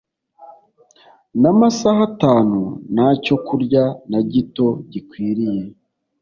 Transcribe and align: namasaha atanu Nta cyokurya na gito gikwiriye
namasaha 1.41 2.01
atanu 2.09 2.59
Nta 2.93 3.07
cyokurya 3.23 3.83
na 4.11 4.19
gito 4.31 4.65
gikwiriye 4.91 5.63